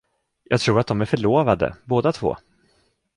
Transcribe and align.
Jag 0.43 0.59
tror 0.59 0.79
att 0.79 0.87
de 0.87 1.01
är 1.01 1.05
förlovade, 1.05 1.75
båda 1.85 2.11
två. 2.11 2.37